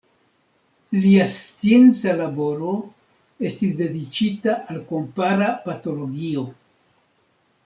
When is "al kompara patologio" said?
4.75-6.49